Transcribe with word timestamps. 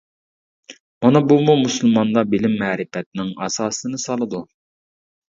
مانا 1.05 1.19
بۇمۇ 1.31 1.53
مۇسۇلماندا 1.59 2.23
بىلىم-مەرىپەتنىڭ 2.31 3.29
ئاساسىنى 3.49 4.01
سالىدۇ. 4.05 4.41